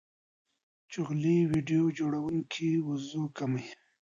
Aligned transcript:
جعلي 0.91 1.37
ویډیو 1.51 1.83
جوړونکي 1.97 2.69
وضوح 2.87 3.27
کموي. 3.37 3.67